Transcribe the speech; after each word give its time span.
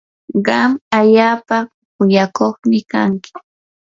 qam 0.45 0.71
allaapa 0.99 1.57
kuyakuqmi 1.95 2.77
kanki. 2.91 3.31